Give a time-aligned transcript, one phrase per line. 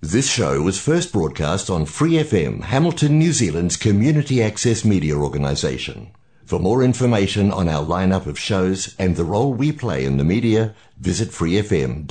[0.00, 6.12] This show was first broadcast on Free FM, Hamilton, New Zealand's community access media organisation.
[6.44, 10.22] For more information on our lineup of shows and the role we play in the
[10.22, 12.06] media, visit freefm.org.nz.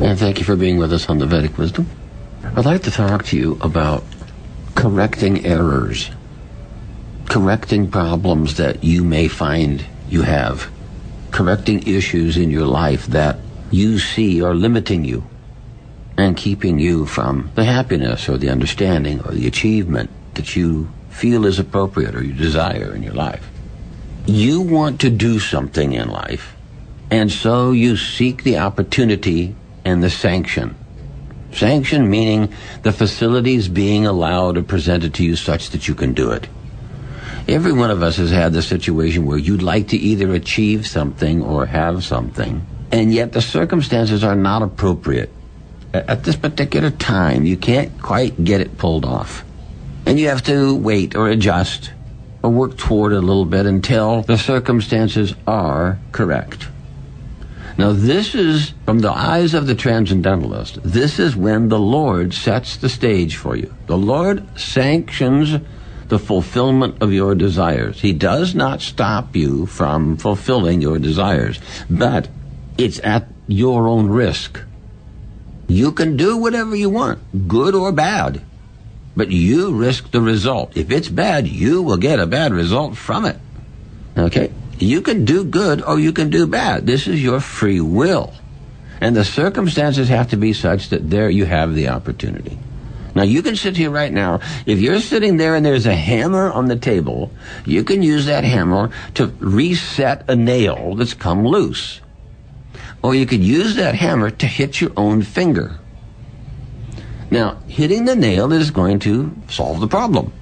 [0.00, 1.88] And thank you for being with us on the Vedic Wisdom.
[2.56, 4.02] I'd like to talk to you about
[4.74, 6.10] correcting errors,
[7.26, 10.72] correcting problems that you may find you have,
[11.30, 13.38] correcting issues in your life that
[13.70, 15.22] you see are limiting you
[16.18, 21.46] and keeping you from the happiness or the understanding or the achievement that you feel
[21.46, 23.48] is appropriate or you desire in your life.
[24.26, 26.54] You want to do something in life,
[27.10, 30.76] and so you seek the opportunity and the sanction.
[31.52, 36.32] Sanction meaning the facilities being allowed or presented to you such that you can do
[36.32, 36.48] it.
[37.46, 41.42] Every one of us has had the situation where you'd like to either achieve something
[41.42, 45.30] or have something, and yet the circumstances are not appropriate
[46.06, 49.44] at this particular time, you can't quite get it pulled off.
[50.06, 51.92] And you have to wait or adjust
[52.42, 56.68] or work toward a little bit until the circumstances are correct.
[57.76, 62.76] Now, this is, from the eyes of the transcendentalist, this is when the Lord sets
[62.76, 63.72] the stage for you.
[63.86, 65.60] The Lord sanctions
[66.08, 68.00] the fulfillment of your desires.
[68.00, 72.28] He does not stop you from fulfilling your desires, but
[72.76, 74.60] it's at your own risk.
[75.68, 78.40] You can do whatever you want, good or bad,
[79.14, 80.76] but you risk the result.
[80.76, 83.36] If it's bad, you will get a bad result from it.
[84.16, 84.50] Okay?
[84.78, 86.86] You can do good or you can do bad.
[86.86, 88.32] This is your free will.
[89.00, 92.58] And the circumstances have to be such that there you have the opportunity.
[93.14, 94.40] Now you can sit here right now.
[94.64, 97.30] If you're sitting there and there's a hammer on the table,
[97.66, 102.00] you can use that hammer to reset a nail that's come loose.
[103.02, 105.78] Or you could use that hammer to hit your own finger.
[107.30, 110.32] Now, hitting the nail is going to solve the problem.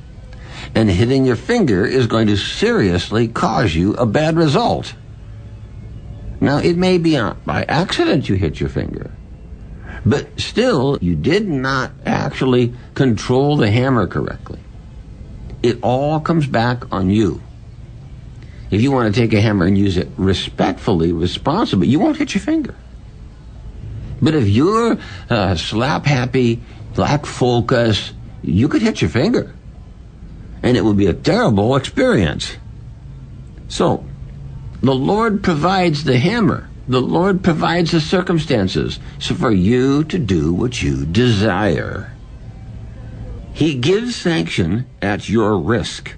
[0.75, 4.95] And hitting your finger is going to seriously cause you a bad result.
[6.41, 9.11] Now, it may be by accident you hit your finger.
[10.05, 14.61] But still, you did not actually control the hammer correctly.
[15.63, 17.43] It all comes back on you.
[18.71, 22.35] If you want to take a hammer and use it respectfully, responsibly, you won't hit
[22.35, 22.75] your finger.
[24.21, 24.99] But if you're
[25.31, 26.63] uh, slap happy,
[26.97, 28.13] lack focus,
[28.43, 29.55] you could hit your finger.
[30.63, 32.57] And it would be a terrible experience.
[33.69, 34.05] So,
[34.81, 36.69] the Lord provides the hammer.
[36.89, 42.13] The Lord provides the circumstances so for you to do what you desire.
[43.53, 46.15] He gives sanction at your risk.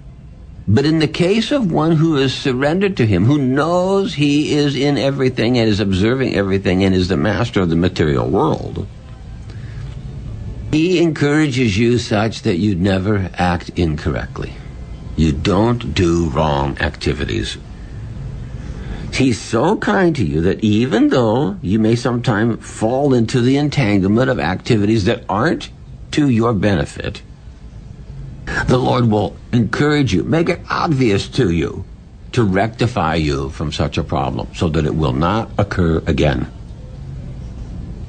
[0.71, 4.75] But in the case of one who is surrendered to him, who knows he is
[4.75, 8.85] in everything and is observing everything and is the master of the material world,
[10.71, 14.53] he encourages you such that you never act incorrectly.
[15.15, 17.57] You don't do wrong activities.
[19.11, 24.29] He's so kind to you that even though you may sometimes fall into the entanglement
[24.29, 25.71] of activities that aren't
[26.11, 27.23] to your benefit,
[28.67, 31.85] the Lord will encourage you, make it obvious to you
[32.31, 36.51] to rectify you from such a problem so that it will not occur again.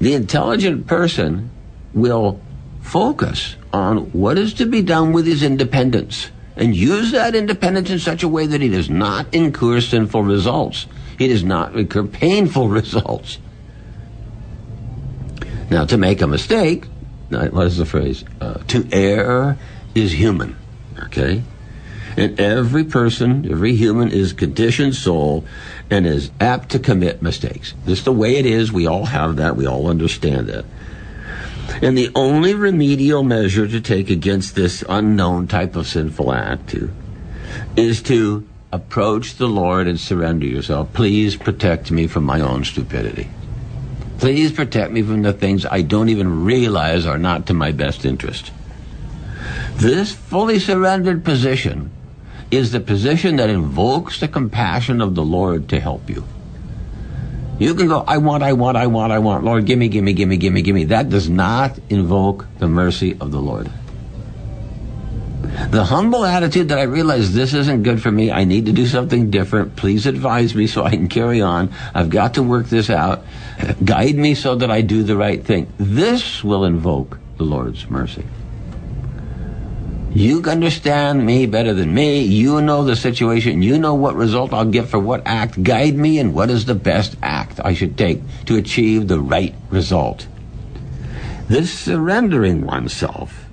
[0.00, 1.50] The intelligent person
[1.92, 2.40] will
[2.82, 7.98] focus on what is to be done with his independence and use that independence in
[7.98, 10.86] such a way that he does not incur sinful results.
[11.18, 13.38] He does not incur painful results.
[15.70, 16.86] Now, to make a mistake,
[17.28, 18.24] what is the phrase?
[18.40, 19.56] Uh, to err
[19.94, 20.56] is human,
[21.04, 21.42] okay?
[22.16, 25.44] And every person, every human is conditioned soul
[25.90, 27.74] and is apt to commit mistakes.
[27.84, 28.72] This is the way it is.
[28.72, 29.56] We all have that.
[29.56, 30.64] We all understand that.
[31.82, 36.74] And the only remedial measure to take against this unknown type of sinful act
[37.76, 40.92] is to approach the Lord and surrender yourself.
[40.92, 43.30] Please protect me from my own stupidity.
[44.18, 48.04] Please protect me from the things I don't even realize are not to my best
[48.04, 48.50] interest.
[49.76, 51.90] This fully surrendered position
[52.50, 56.24] is the position that invokes the compassion of the Lord to help you.
[57.58, 59.44] You can go, I want, I want, I want, I want.
[59.44, 60.84] Lord, gimme, gimme, gimme, gimme, gimme.
[60.84, 63.70] That does not invoke the mercy of the Lord.
[65.70, 68.30] The humble attitude that I realize this isn't good for me.
[68.30, 69.76] I need to do something different.
[69.76, 71.70] Please advise me so I can carry on.
[71.94, 73.24] I've got to work this out.
[73.84, 75.70] Guide me so that I do the right thing.
[75.76, 78.24] This will invoke the Lord's mercy.
[80.12, 82.22] You understand me better than me.
[82.22, 83.62] You know the situation.
[83.62, 85.62] You know what result I'll get for what act.
[85.62, 89.54] Guide me in what is the best act I should take to achieve the right
[89.70, 90.26] result.
[91.48, 93.44] This surrendering oneself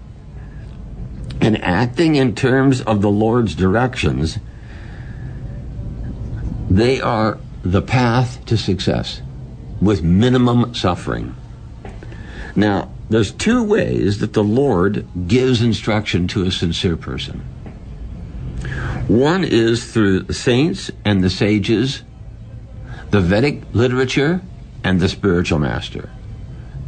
[1.39, 4.39] and acting in terms of the Lord's directions,
[6.69, 9.21] they are the path to success
[9.79, 11.35] with minimum suffering.
[12.55, 17.39] Now, there's two ways that the Lord gives instruction to a sincere person.
[19.07, 22.03] One is through the saints and the sages,
[23.11, 24.41] the Vedic literature,
[24.83, 26.09] and the spiritual master.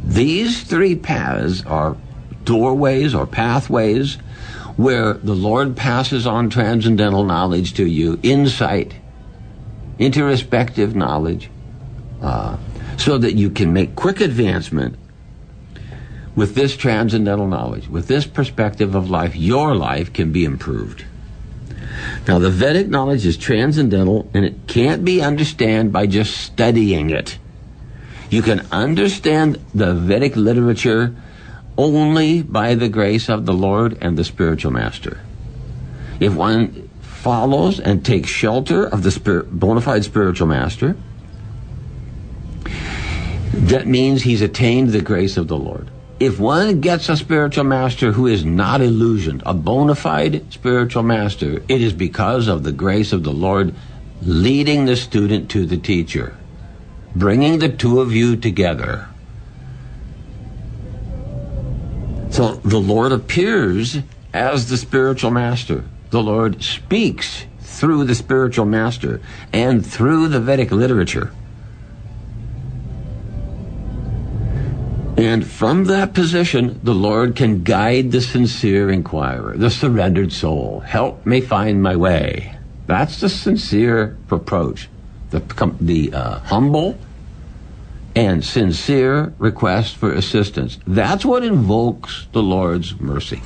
[0.04, 1.96] These three paths are
[2.44, 4.16] doorways or pathways
[4.76, 8.94] where the Lord passes on transcendental knowledge to you, insight,
[9.98, 11.50] introspective knowledge,
[12.22, 12.56] uh,
[12.96, 14.96] so that you can make quick advancement
[16.40, 21.04] with this transcendental knowledge, with this perspective of life, your life can be improved.
[22.26, 27.36] Now, the Vedic knowledge is transcendental and it can't be understood by just studying it.
[28.30, 31.14] You can understand the Vedic literature
[31.76, 35.20] only by the grace of the Lord and the spiritual master.
[36.20, 40.96] If one follows and takes shelter of the spirit, bona fide spiritual master,
[43.52, 45.90] that means he's attained the grace of the Lord.
[46.20, 51.62] If one gets a spiritual master who is not illusioned, a bona fide spiritual master,
[51.66, 53.74] it is because of the grace of the Lord
[54.20, 56.36] leading the student to the teacher,
[57.16, 59.08] bringing the two of you together.
[62.28, 63.96] So the Lord appears
[64.34, 65.86] as the spiritual master.
[66.10, 69.22] The Lord speaks through the spiritual master
[69.54, 71.32] and through the Vedic literature.
[75.20, 80.80] And from that position, the Lord can guide the sincere inquirer, the surrendered soul.
[80.80, 82.56] Help me find my way.
[82.86, 84.88] That's the sincere approach.
[85.28, 85.40] The,
[85.78, 86.96] the uh, humble
[88.16, 90.78] and sincere request for assistance.
[90.86, 93.42] That's what invokes the Lord's mercy.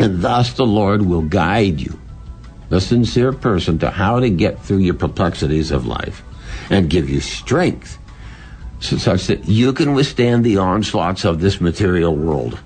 [0.00, 1.96] And thus the Lord will guide you,
[2.70, 6.24] the sincere person, to how to get through your perplexities of life
[6.70, 8.00] and give you strength
[8.84, 12.58] such that you can withstand the onslaughts of this material world,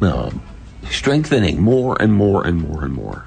[0.00, 0.30] uh,
[0.90, 3.26] strengthening more and more and more and more.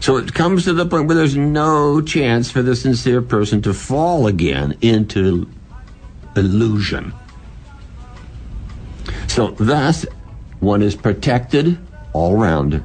[0.00, 3.72] So it comes to the point where there's no chance for the sincere person to
[3.72, 5.48] fall again into
[6.34, 7.12] illusion.
[9.28, 10.04] So thus,
[10.60, 11.78] one is protected
[12.12, 12.84] all round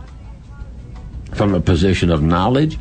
[1.34, 2.78] from a position of knowledge,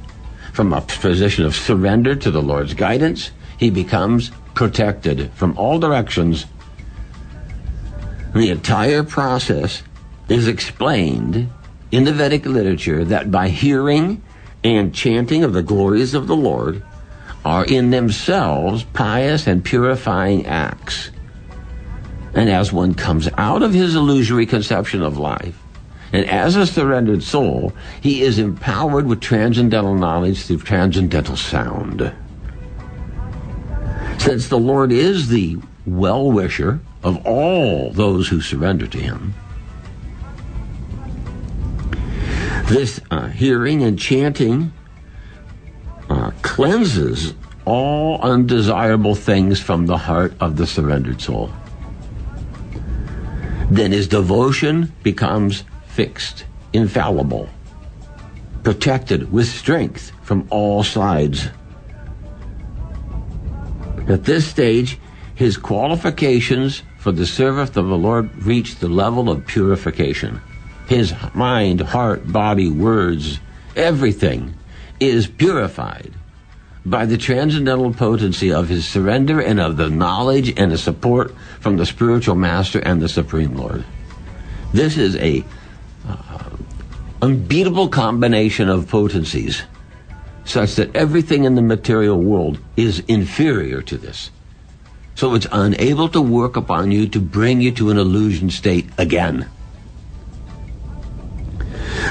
[0.52, 3.30] from a position of surrender to the Lord's guidance.
[3.58, 6.46] He becomes protected from all directions.
[8.34, 9.84] The entire process
[10.28, 11.48] is explained
[11.92, 14.22] in the Vedic literature that by hearing
[14.64, 16.82] and chanting of the glories of the Lord
[17.44, 21.10] are in themselves pious and purifying acts.
[22.34, 25.56] And as one comes out of his illusory conception of life,
[26.12, 32.12] and as a surrendered soul, he is empowered with transcendental knowledge through transcendental sound.
[34.18, 39.34] Since the Lord is the well wisher of all those who surrender to Him,
[42.66, 44.72] this uh, hearing and chanting
[46.10, 47.34] uh, cleanses
[47.64, 51.52] all undesirable things from the heart of the surrendered soul.
[53.70, 57.48] Then his devotion becomes fixed, infallible,
[58.62, 61.48] protected with strength from all sides.
[64.08, 64.98] At this stage,
[65.34, 70.40] his qualifications for the service of the Lord reach the level of purification.
[70.88, 73.40] His mind, heart, body, words,
[73.74, 74.54] everything
[75.00, 76.12] is purified
[76.84, 81.76] by the transcendental potency of his surrender and of the knowledge and the support from
[81.76, 83.84] the spiritual master and the supreme Lord.
[84.72, 85.44] This is a
[86.08, 86.50] uh,
[87.20, 89.62] unbeatable combination of potencies
[90.48, 94.30] such that everything in the material world is inferior to this.
[95.14, 99.48] So it's unable to work upon you to bring you to an illusion state again.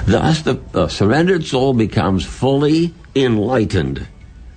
[0.06, 4.08] Thus, the uh, surrendered soul becomes fully enlightened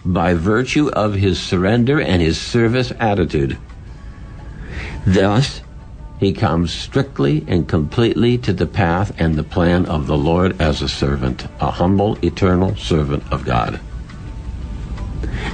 [0.04, 3.58] by virtue of his surrender and his service attitude.
[5.06, 5.60] Thus,
[6.18, 10.82] he comes strictly and completely to the path and the plan of the Lord as
[10.82, 13.80] a servant, a humble, eternal servant of God.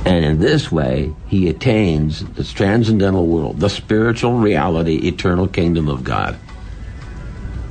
[0.06, 6.04] And in this way, he attains the transcendental world, the spiritual reality, eternal kingdom of
[6.04, 6.34] God,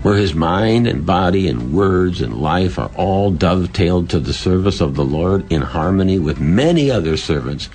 [0.01, 4.81] where his mind and body and words and life are all dovetailed to the service
[4.81, 7.69] of the Lord in harmony with many other servants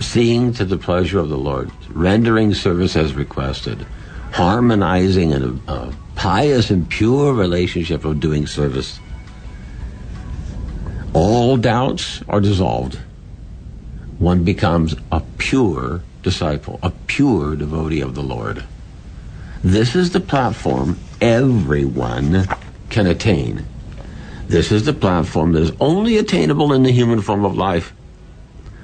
[0.00, 3.86] seeing to the pleasure of the Lord, rendering service as requested,
[4.32, 8.98] harmonizing in a, a pious and pure relationship of doing service.
[11.12, 12.98] All doubts are dissolved.
[14.18, 18.64] One becomes a pure disciple, a pure devotee of the Lord.
[19.62, 22.46] This is the platform everyone
[22.90, 23.64] can attain.
[24.48, 27.92] This is the platform that is only attainable in the human form of life.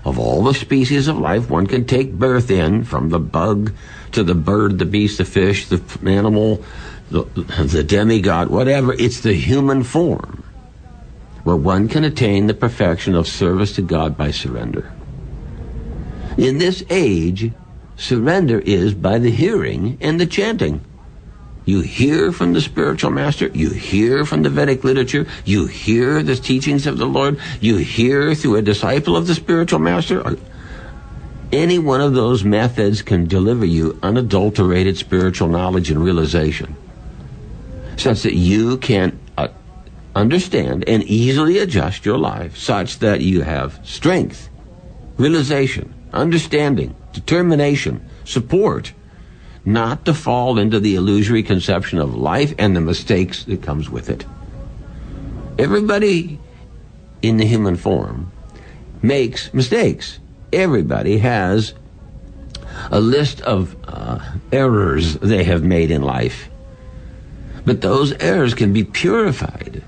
[0.04, 3.72] Of all the species of life one can take birth in, from the bug
[4.12, 6.62] to the bird, the beast, the fish, the animal,
[7.10, 10.44] the, the demigod, whatever, it's the human form
[11.44, 14.92] where one can attain the perfection of service to God by surrender.
[16.38, 17.52] In this age,
[17.96, 20.84] surrender is by the hearing and the chanting.
[21.64, 26.34] You hear from the spiritual master, you hear from the Vedic literature, you hear the
[26.34, 30.36] teachings of the Lord, you hear through a disciple of the spiritual master.
[31.52, 36.74] Any one of those methods can deliver you unadulterated spiritual knowledge and realization,
[37.98, 39.48] such that you can uh,
[40.16, 44.48] understand and easily adjust your life such that you have strength,
[45.18, 48.94] realization, understanding, determination, support,
[49.66, 54.08] not to fall into the illusory conception of life and the mistakes that comes with
[54.08, 54.24] it.
[55.58, 56.40] Everybody
[57.20, 58.32] in the human form
[59.02, 60.18] makes mistakes.
[60.52, 61.74] Everybody has
[62.90, 64.18] a list of uh,
[64.50, 66.48] errors they have made in life.
[67.64, 69.82] But those errors can be purified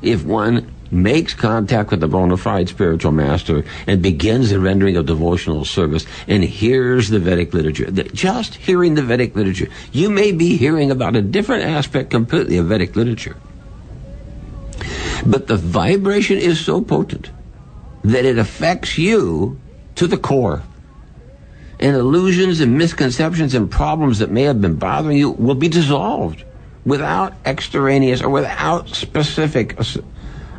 [0.00, 5.06] if one makes contact with the bona fide spiritual master and begins the rendering of
[5.06, 7.90] devotional service and hears the Vedic literature.
[7.90, 12.66] Just hearing the Vedic literature, you may be hearing about a different aspect completely of
[12.66, 13.36] Vedic literature.
[15.24, 17.30] But the vibration is so potent
[18.04, 19.58] that it affects you
[20.02, 20.64] to the core.
[21.78, 26.42] And illusions and misconceptions and problems that may have been bothering you will be dissolved
[26.84, 29.78] without extraneous or without specific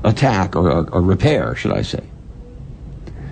[0.06, 2.06] attack or, or, or repair, should I say.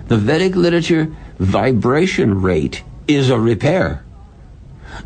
[0.08, 4.04] The Vedic literature vibration rate is a repair.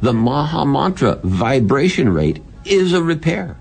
[0.01, 3.57] The Maha Mantra vibration rate is a repair.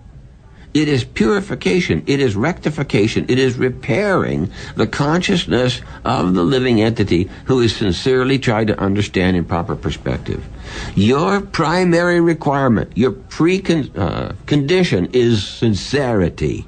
[0.76, 2.04] It is purification.
[2.06, 3.28] It is rectification.
[3.30, 9.38] It is repairing the consciousness of the living entity who is sincerely trying to understand
[9.38, 10.46] in proper perspective.
[10.94, 16.68] Your primary requirement, your precondition uh, is sincerity.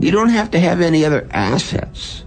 [0.00, 2.24] You don't have to have any other assets.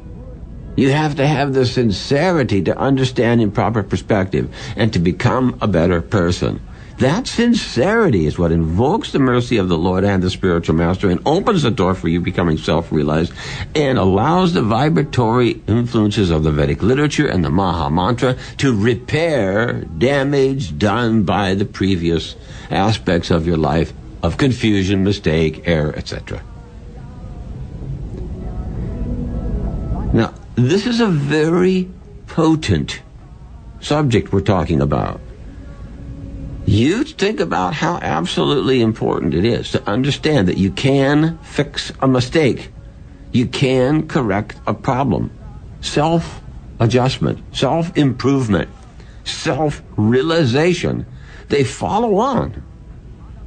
[0.78, 5.68] You have to have the sincerity to understand in proper perspective and to become a
[5.68, 6.62] better person.
[7.04, 11.20] That sincerity is what invokes the mercy of the Lord and the spiritual master and
[11.26, 13.34] opens the door for you becoming self-realized
[13.76, 19.82] and allows the vibratory influences of the Vedic literature and the Maha Mantra to repair
[19.98, 22.38] damage done by the previous
[22.72, 23.92] aspects of your life
[24.24, 26.42] of confusion, mistake, error, etc.
[30.14, 31.92] Now, this is a very
[32.28, 33.02] potent
[33.82, 35.20] subject we're talking about.
[36.66, 42.08] You think about how absolutely important it is to understand that you can fix a
[42.08, 42.72] mistake.
[43.34, 45.32] You can correct a problem.
[45.82, 46.42] Self
[46.80, 48.70] adjustment, self improvement,
[49.26, 51.06] self realization,
[51.50, 52.64] they follow on.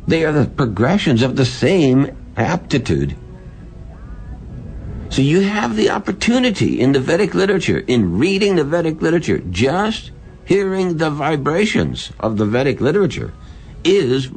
[0.07, 3.17] They are the progressions of the same aptitude.
[5.09, 10.11] So you have the opportunity in the Vedic literature, in reading the Vedic literature, just
[10.47, 13.35] hearing the vibrations of the Vedic literature
[13.85, 14.31] is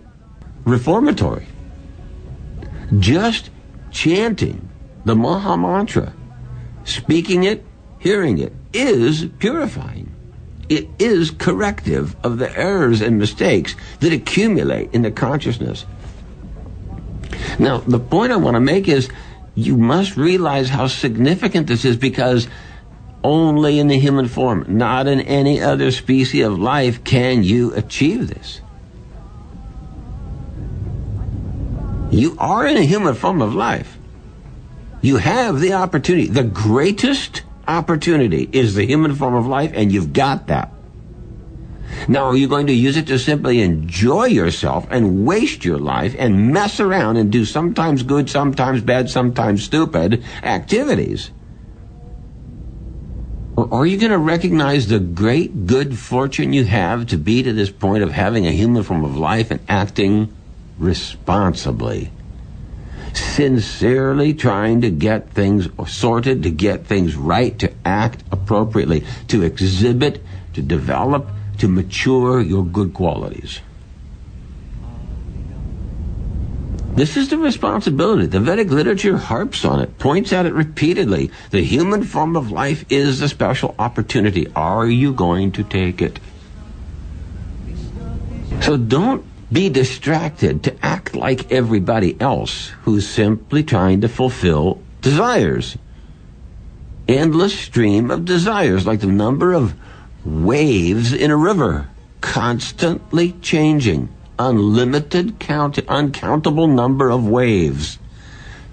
[0.65, 1.47] reformatory.
[2.97, 3.51] Just
[3.91, 4.67] chanting
[5.05, 6.13] the Maha Mantra,
[6.83, 7.63] speaking it,
[7.99, 10.11] hearing it, is purifying.
[10.67, 15.85] It is corrective of the errors and mistakes that accumulate in the consciousness.
[17.57, 19.09] Now, the point I want to make is
[19.55, 22.47] you must realize how significant this is because
[23.23, 28.27] only in the human form, not in any other species of life, can you achieve
[28.27, 28.61] this.
[32.11, 33.97] You are in a human form of life.
[35.01, 36.27] You have the opportunity.
[36.27, 40.71] The greatest opportunity is the human form of life, and you've got that.
[42.07, 46.15] Now, are you going to use it to simply enjoy yourself and waste your life
[46.17, 51.31] and mess around and do sometimes good, sometimes bad, sometimes stupid activities?
[53.59, 57.51] Or are you going to recognize the great good fortune you have to be to
[57.51, 60.33] this point of having a human form of life and acting
[60.77, 62.09] responsibly?
[63.11, 69.03] Sincerely trying to get things sorted, to get things right, to act appropriately?
[69.27, 70.23] to exhibit,
[70.53, 73.59] to develop, to mature your good qualities.
[76.99, 78.25] This is the responsibility.
[78.25, 81.31] The Vedic literature harps on it, points at it repeatedly.
[81.49, 84.47] The human form of life is a special opportunity.
[84.53, 86.19] Are you going to take it?
[88.59, 95.77] So don't be distracted to act like everybody else who's simply trying to fulfill desires.
[97.07, 99.73] Endless stream of desires, like the number of
[100.25, 101.87] waves in a river,
[102.19, 107.99] constantly changing unlimited, count, uncountable number of waves.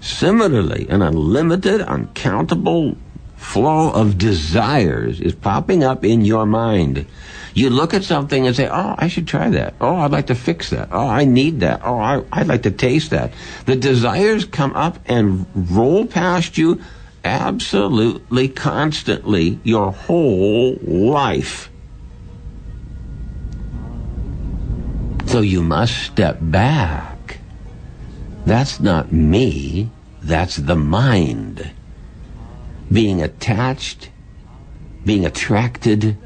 [0.01, 2.97] Similarly, an unlimited, uncountable
[3.35, 7.05] flow of desires is popping up in your mind.
[7.53, 9.73] You look at something and say, Oh, I should try that.
[9.81, 10.89] Oh, I'd like to fix that.
[10.91, 11.81] Oh, I need that.
[11.83, 13.33] Oh, I, I'd like to taste that.
[13.65, 16.81] The desires come up and roll past you
[17.23, 21.69] absolutely constantly your whole life.
[25.37, 27.37] So you must step back.
[28.47, 31.69] That's not me, that's the mind.
[32.91, 34.09] Being attached,
[35.05, 36.17] being attracted,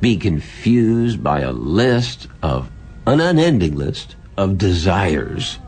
[0.00, 2.68] being confused by a list of,
[3.06, 5.60] an unending list of desires.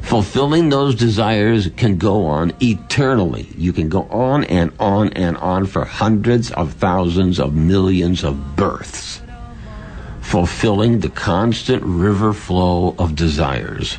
[0.00, 3.46] Fulfilling those desires can go on eternally.
[3.58, 8.56] You can go on and on and on for hundreds of thousands of millions of
[8.56, 9.20] births
[10.26, 13.98] fulfilling the constant river flow of desires.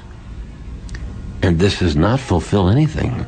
[1.42, 3.26] And this does not fulfill anything.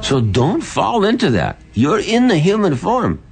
[0.00, 1.60] So don't fall into that.
[1.74, 3.22] You're in the human form.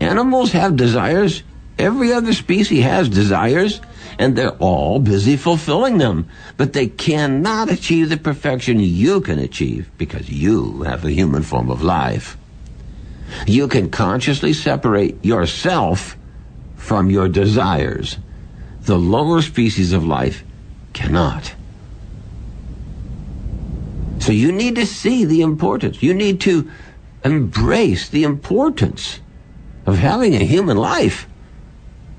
[0.00, 1.44] Animals have desires.
[1.78, 3.80] Every other species has desires,
[4.18, 6.28] and they're all busy fulfilling them.
[6.56, 11.70] But they cannot achieve the perfection you can achieve because you have a human form
[11.70, 12.36] of life.
[13.46, 16.16] You can consciously separate yourself
[16.80, 18.16] from your desires.
[18.80, 20.42] The lower species of life
[20.94, 21.54] cannot.
[24.18, 26.02] So you need to see the importance.
[26.02, 26.70] You need to
[27.22, 29.20] embrace the importance
[29.86, 31.28] of having a human life,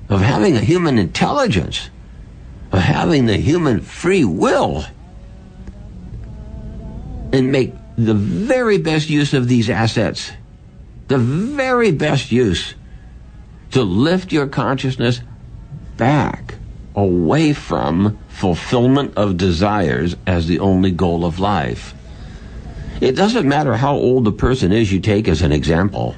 [0.08, 1.90] of having a human intelligence,
[2.70, 4.84] of having the human free will,
[7.32, 10.30] and make the very best use of these assets.
[11.08, 12.74] The very best use
[13.72, 15.20] to lift your consciousness
[15.96, 16.54] back
[16.94, 21.94] away from fulfillment of desires as the only goal of life.
[23.00, 26.14] It doesn't matter how old the person is you take as an example.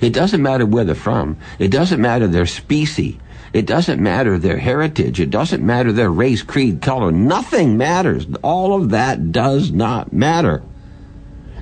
[0.00, 1.36] It doesn't matter where they're from.
[1.58, 3.16] It doesn't matter their species.
[3.52, 5.20] It doesn't matter their heritage.
[5.20, 7.12] It doesn't matter their race, creed, color.
[7.12, 8.26] Nothing matters.
[8.42, 10.62] All of that does not matter.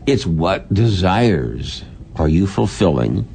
[0.07, 1.85] It's what desires
[2.17, 3.29] are you fulfilling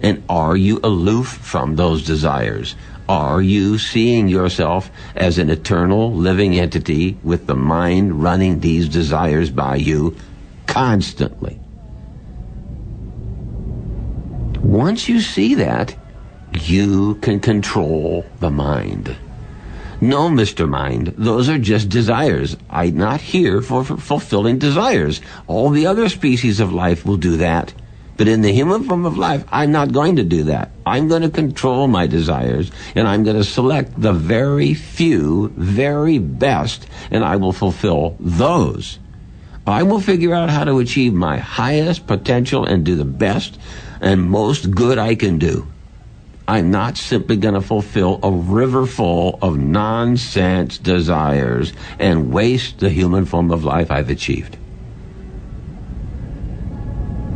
[0.00, 2.76] and are you aloof from those desires?
[3.08, 9.50] Are you seeing yourself as an eternal living entity with the mind running these desires
[9.50, 10.16] by you
[10.66, 11.60] constantly?
[14.60, 15.94] Once you see that,
[16.52, 19.16] you can control the mind.
[20.00, 20.68] No, Mr.
[20.68, 22.56] Mind, those are just desires.
[22.68, 25.20] I'm not here for, fulfilling desires.
[25.46, 27.72] All the other species of life will do that.
[28.16, 30.70] But in the human form of life, I'm not going to do that.
[30.86, 36.18] I'm going to control my desires and I'm going to select the very few, very
[36.18, 38.98] best, and I will fulfill those.
[39.66, 43.58] I will figure out how to achieve my highest potential and do the best
[44.00, 45.66] and most good I can do.
[46.48, 52.88] I'm not simply going to fulfill a river full of nonsense desires and waste the
[52.90, 54.56] human form of life I've achieved.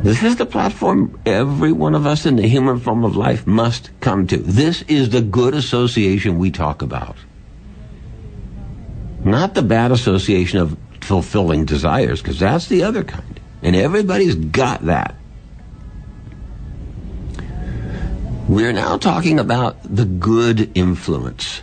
[0.03, 3.91] This is the platform every one of us in the human form of life must
[4.01, 4.39] come to.
[4.39, 7.17] This is the good association we talk about.
[9.23, 13.39] Not the bad association of fulfilling desires, because that's the other kind.
[13.63, 15.17] And everybody's got that.
[18.49, 21.61] We're now talking about the good influence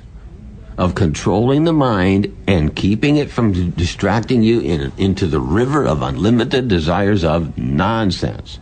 [0.77, 6.01] of controlling the mind and keeping it from distracting you in, into the river of
[6.01, 8.59] unlimited desires of nonsense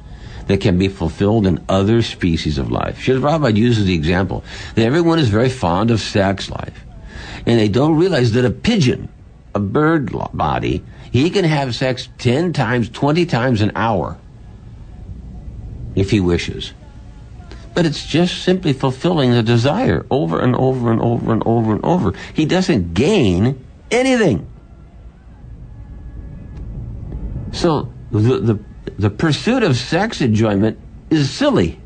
[0.47, 2.99] that can be fulfilled in other species of life.
[2.99, 4.43] Srila Prabhupada uses the example
[4.75, 6.83] that everyone is very fond of sex life.
[7.45, 9.09] And they don't realize that a pigeon,
[9.53, 14.17] a bird body, he can have sex 10 times, 20 times an hour
[15.95, 16.73] if he wishes.
[17.75, 21.85] But it's just simply fulfilling the desire over and over and over and over and
[21.85, 22.13] over.
[22.33, 24.47] He doesn't gain anything.
[27.51, 28.59] So the, the
[28.97, 31.79] the pursuit of sex enjoyment is silly.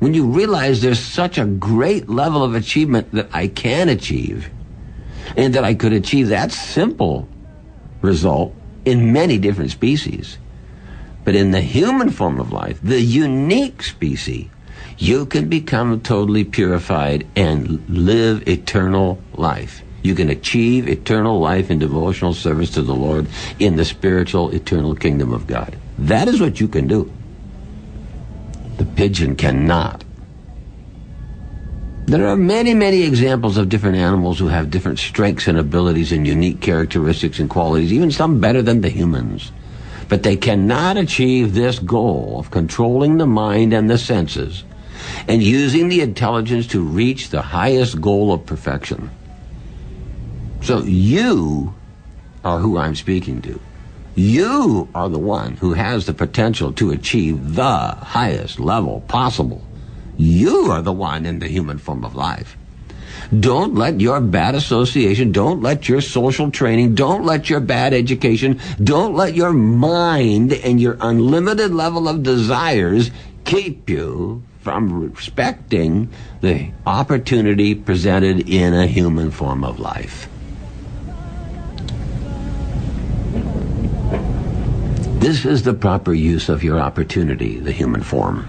[0.00, 4.50] When you realize there's such a great level of achievement that I can achieve,
[5.36, 7.28] and that I could achieve that simple
[8.00, 10.38] result in many different species.
[11.24, 14.48] But in the human form of life, the unique species,
[15.00, 19.82] you can become totally purified and live eternal life.
[20.02, 23.26] You can achieve eternal life in devotional service to the Lord
[23.58, 25.76] in the spiritual eternal kingdom of God.
[25.98, 27.12] That is what you can do.
[28.76, 30.04] The pigeon cannot.
[32.06, 36.26] There are many, many examples of different animals who have different strengths and abilities and
[36.26, 39.52] unique characteristics and qualities, even some better than the humans.
[40.08, 44.64] But they cannot achieve this goal of controlling the mind and the senses
[45.28, 49.10] and using the intelligence to reach the highest goal of perfection.
[50.62, 51.74] So you
[52.44, 53.60] are who I'm speaking to.
[54.14, 59.62] You are the one who has the potential to achieve the highest level possible.
[60.16, 62.56] You are the one in the human form of life.
[63.38, 68.60] Don't let your bad association, don't let your social training, don't let your bad education,
[68.82, 73.10] don't let your mind and your unlimited level of desires
[73.44, 76.10] keep you from respecting
[76.42, 80.28] the opportunity presented in a human form of life.
[85.18, 88.48] This is the proper use of your opportunity, the human form.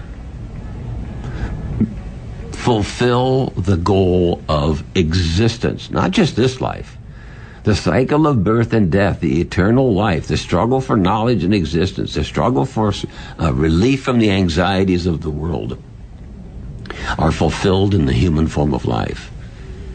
[2.52, 6.96] Fulfill the goal of existence, not just this life.
[7.64, 12.14] The cycle of birth and death, the eternal life, the struggle for knowledge and existence,
[12.14, 12.92] the struggle for
[13.38, 15.78] uh, relief from the anxieties of the world
[17.18, 19.30] are fulfilled in the human form of life.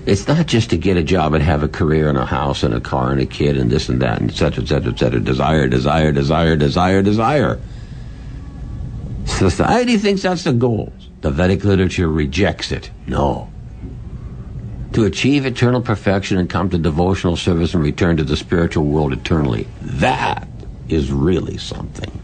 [0.05, 2.73] It's not just to get a job and have a career and a house and
[2.73, 4.99] a car and a kid and this and that and et cetera, et cetera, et
[4.99, 5.19] cetera.
[5.19, 7.59] Desire, desire, desire, desire, desire.
[9.25, 10.93] Society thinks that's the goal.
[11.21, 12.89] The Vedic literature rejects it.
[13.05, 13.51] No.
[14.93, 19.11] To achieve eternal perfection and come to devotional service and return to the spiritual world
[19.11, 19.67] eternally.
[19.81, 20.47] That
[20.87, 22.21] is really something.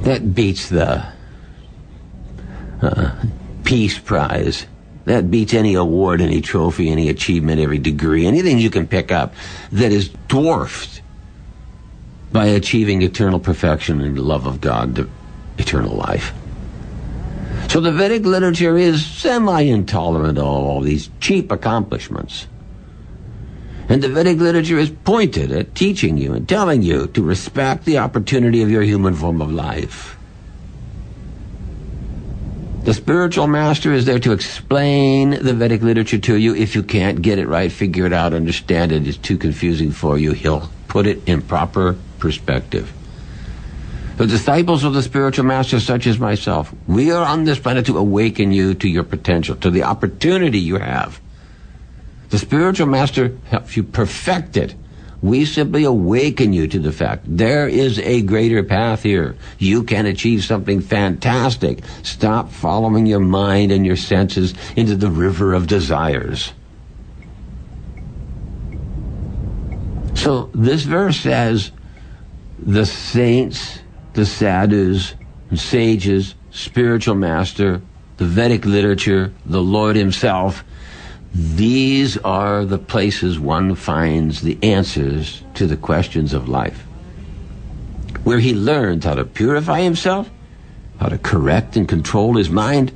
[0.00, 1.12] That beats the
[2.82, 3.14] uh,
[3.64, 4.66] Peace Prize
[5.08, 9.32] that beats any award, any trophy, any achievement, every degree, anything you can pick up
[9.72, 11.00] that is dwarfed
[12.30, 15.08] by achieving eternal perfection and the love of God,
[15.56, 16.34] eternal life.
[17.70, 22.46] So the Vedic literature is semi-intolerant of all these cheap accomplishments.
[23.88, 27.96] And the Vedic literature is pointed at teaching you and telling you to respect the
[27.96, 30.17] opportunity of your human form of life.
[32.84, 36.54] The spiritual master is there to explain the Vedic literature to you.
[36.54, 40.18] If you can't get it right, figure it out, understand it, it's too confusing for
[40.18, 42.92] you, he'll put it in proper perspective.
[44.16, 47.98] The disciples of the spiritual master, such as myself, we are on this planet to
[47.98, 51.20] awaken you to your potential, to the opportunity you have.
[52.30, 54.74] The spiritual master helps you perfect it
[55.20, 59.36] we simply awaken you to the fact there is a greater path here.
[59.58, 61.80] You can achieve something fantastic.
[62.02, 66.52] Stop following your mind and your senses into the river of desires.
[70.14, 71.72] So this verse says
[72.58, 73.78] the saints,
[74.14, 75.14] the sadhus,
[75.54, 77.80] sages, spiritual master,
[78.18, 80.64] the Vedic literature, the Lord himself
[81.32, 86.82] these are the places one finds the answers to the questions of life.
[88.24, 90.30] Where he learns how to purify himself,
[90.98, 92.92] how to correct and control his mind,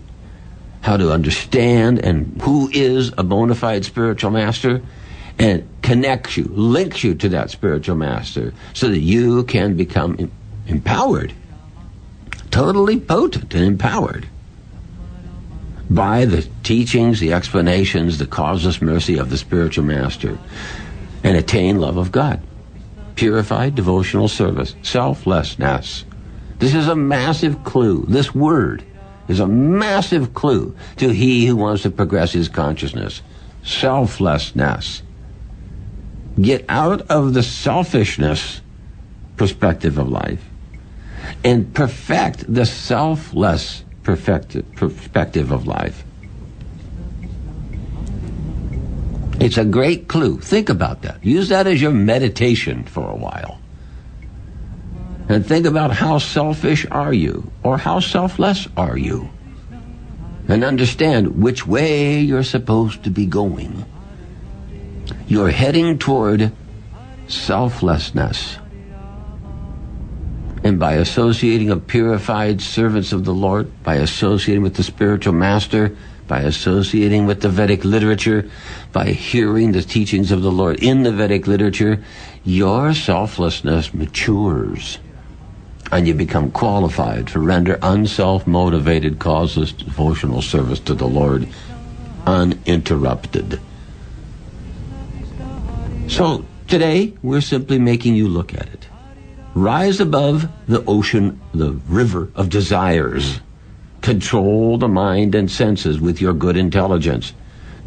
[0.80, 4.82] how to understand and who is a bona fide spiritual master,
[5.38, 10.30] and connects you, links you to that spiritual master so that you can become
[10.66, 11.32] empowered,
[12.50, 14.28] totally potent and empowered
[15.90, 20.38] by the teachings, the explanations, the causeless mercy of the spiritual master,
[21.24, 22.40] and attain love of God.
[23.14, 26.04] Purified devotional service, selflessness.
[26.58, 28.04] This is a massive clue.
[28.08, 28.84] This word
[29.28, 33.22] is a massive clue to he who wants to progress his consciousness.
[33.64, 35.02] Selflessness.
[36.40, 38.60] Get out of the selfishness
[39.36, 40.48] perspective of life
[41.44, 46.04] and perfect the selfless perspective of life.
[49.40, 50.38] It's a great clue.
[50.38, 51.24] Think about that.
[51.24, 53.58] Use that as your meditation for a while.
[55.28, 59.30] And think about how selfish are you or how selfless are you.
[60.48, 63.84] And understand which way you're supposed to be going.
[65.26, 66.52] You're heading toward
[67.26, 68.58] selflessness.
[70.64, 75.96] And by associating with purified servants of the Lord, by associating with the spiritual master,
[76.28, 78.48] by associating with the Vedic literature,
[78.92, 82.02] by hearing the teachings of the Lord in the Vedic literature,
[82.44, 84.98] your selflessness matures
[85.92, 91.46] and you become qualified to render unself motivated, causeless devotional service to the Lord
[92.26, 93.60] uninterrupted.
[96.08, 98.81] So today, we're simply making you look at it.
[99.54, 103.40] Rise above the ocean, the river of desires.
[104.00, 107.34] Control the mind and senses with your good intelligence.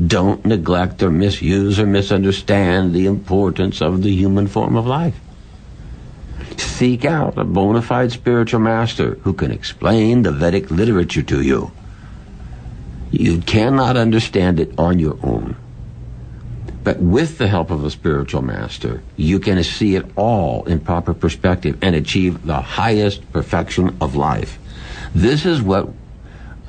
[0.06, 5.20] Don't neglect or misuse or misunderstand the importance of the human form of life.
[6.58, 11.72] Seek out a bona fide spiritual master who can explain the Vedic literature to you.
[13.12, 15.56] You cannot understand it on your own.
[16.86, 21.14] But with the help of a spiritual master, you can see it all in proper
[21.14, 24.58] perspective and achieve the highest perfection of life.
[25.14, 25.90] This is what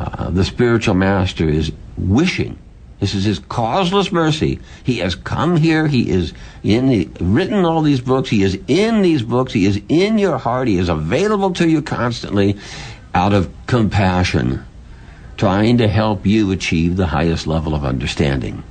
[0.00, 2.58] uh, the spiritual master is wishing
[2.98, 4.58] this is his causeless mercy.
[4.82, 5.86] He has come here.
[5.86, 8.30] He is in the, written all these books.
[8.30, 9.52] He is in these books.
[9.52, 10.68] He is in your heart.
[10.68, 12.56] He is available to you constantly
[13.14, 14.64] out of compassion,
[15.36, 18.62] trying to help you achieve the highest level of understanding.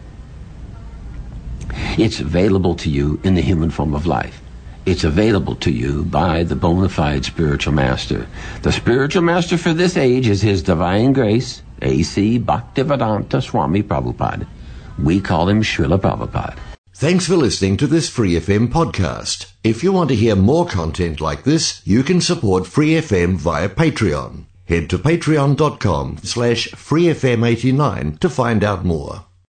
[1.98, 4.42] It's available to you in the human form of life.
[4.86, 8.28] It's available to you by the bona fide spiritual master.
[8.62, 12.40] The spiritual master for this age is His Divine Grace, A.C.
[12.40, 14.46] Bhaktivedanta Swami Prabhupada.
[15.00, 16.58] We call him Srila Prabhupada.
[16.94, 19.52] Thanks for listening to this Free FM podcast.
[19.64, 23.68] If you want to hear more content like this, you can support Free FM via
[23.68, 24.46] Patreon.
[24.66, 29.26] Head to patreon.com slash freefm89 to find out more.